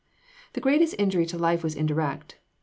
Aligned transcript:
The 0.53 0.61
greatest 0.61 0.95
injury 0.97 1.27
to 1.27 1.37
life 1.37 1.63
was 1.63 1.75
indirect. 1.75 2.39